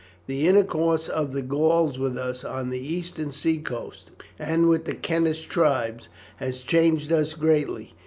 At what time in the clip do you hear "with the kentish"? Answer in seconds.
4.67-5.45